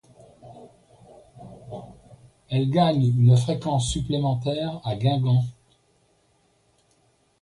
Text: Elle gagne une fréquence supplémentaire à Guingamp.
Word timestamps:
Elle 2.49 2.71
gagne 2.71 3.03
une 3.19 3.37
fréquence 3.37 3.87
supplémentaire 3.91 4.81
à 4.83 4.95
Guingamp. 4.95 5.43